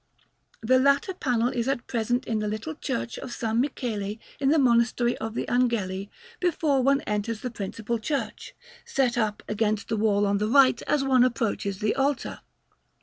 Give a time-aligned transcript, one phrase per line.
[0.61, 3.43] The latter panel is at present in the little Church of S.
[3.53, 9.43] Michele in the Monastery of the Angeli, before one enters the principal church, set up
[9.47, 12.39] against the wall on the right as one approaches the altar.